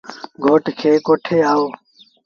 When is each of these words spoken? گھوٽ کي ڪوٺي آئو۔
گھوٽ 0.43 0.63
کي 0.79 0.91
ڪوٺي 1.05 1.37
آئو۔ 1.51 1.63